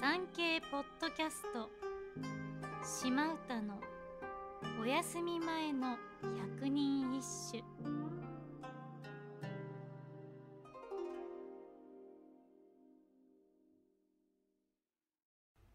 [0.00, 1.68] 産経ポッドキャスト。
[2.82, 3.78] 島唄の
[4.80, 5.98] お休み前の
[6.56, 7.22] 百人一
[7.52, 7.62] 首。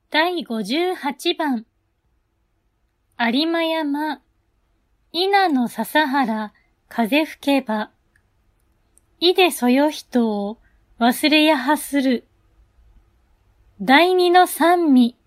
[0.09, 1.67] 第58番。
[3.19, 4.23] 有馬山
[5.11, 6.51] 稲の笹原
[6.89, 7.91] 風吹けば。
[9.19, 10.57] いでそよ人を
[10.99, 12.27] 忘れやはする。
[13.81, 15.17] 第二の三味。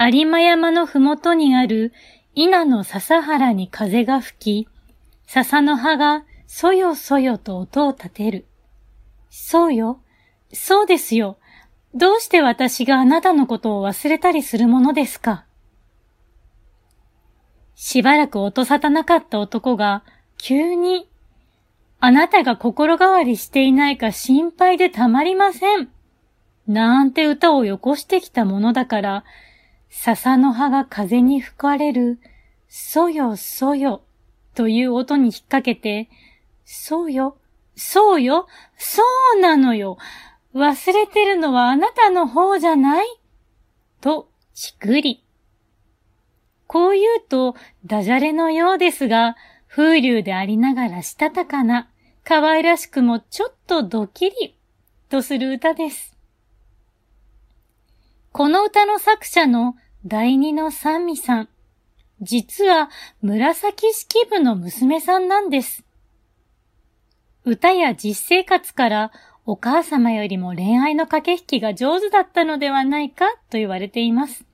[0.00, 1.92] 有馬山のふもとにある
[2.34, 4.68] 稲の笹原に風が吹き、
[5.26, 8.46] 笹の葉がそよそよと音を立てる。
[9.28, 10.00] そうよ。
[10.50, 11.36] そうですよ。
[11.94, 15.44] どうして私があなたのことを忘れたりするものですか？
[17.74, 20.04] しばらく音沙汰なかった男が、
[20.38, 21.06] 急に
[22.00, 25.90] あなたが心変わりしていないか心配でたまりません。
[26.66, 29.24] なんて歌をよこしてきたものだから、
[29.88, 32.18] 笹の葉が風に吹かれる、
[32.68, 34.02] そよそよ
[34.54, 36.08] という音に引っ掛けて、
[36.64, 37.36] そうよ、
[37.76, 38.46] そうよ、
[38.76, 39.02] そ
[39.36, 39.98] うなのよ。
[40.54, 43.06] 忘れてるのはあなたの方じゃない？
[44.00, 45.22] と、ちくり。
[46.66, 49.36] こう言うと、ダジャレのようですが、
[49.68, 51.90] 風流でありながらしたたかな、
[52.24, 54.58] 可愛らしくもちょっとドキリ
[55.08, 56.15] とする歌です。
[58.36, 61.48] この歌の作者の第二の三味さん、
[62.20, 62.90] 実は
[63.22, 65.84] 紫式部の娘さんなんです。
[67.46, 69.12] 歌や実生活から
[69.46, 74.44] お母様よりも恋愛の駆け引きが上手だったのではないかと言われています。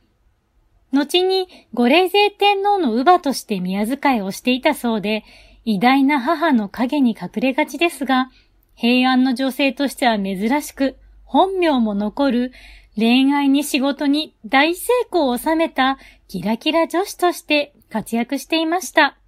[0.93, 5.25] 後にご霊勢天皇の乳母として宮遣いをしていたそうで、
[5.65, 8.31] 偉大な母の影に隠れがちですが、
[8.77, 12.53] 平安の女性としては珍しく、本名も残る
[12.97, 15.99] 恋愛に仕事に大成功を収めた
[16.29, 19.19] キラキラ女子として活躍していました。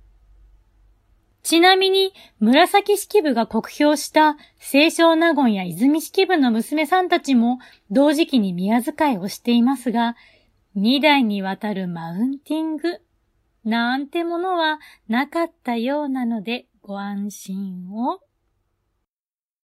[1.43, 7.59] ちなみに、紫式部が酷評した清少納言や泉式部の娘さんたちも
[7.91, 10.17] 同時期に宮遣いをしていますが、
[10.75, 13.01] 二代にわたるマウンティング
[13.65, 18.21] なんてものはなかったようなのでご安心を。